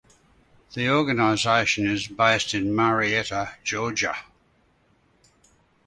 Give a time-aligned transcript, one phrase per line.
[0.73, 4.15] The organization is based in Marietta, Georgia.